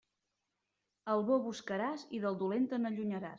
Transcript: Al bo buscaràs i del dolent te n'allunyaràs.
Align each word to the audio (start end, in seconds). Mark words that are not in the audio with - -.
Al 1.15 1.21
bo 1.27 1.37
buscaràs 1.49 2.07
i 2.19 2.23
del 2.25 2.41
dolent 2.43 2.67
te 2.73 2.81
n'allunyaràs. 2.85 3.29